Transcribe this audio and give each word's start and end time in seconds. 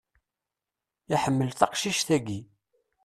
Iḥemmel 1.15 1.49
taqcict-agi. 1.53 2.39